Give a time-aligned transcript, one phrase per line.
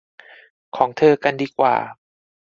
[0.75, 1.75] ของเธอกันดีกว่า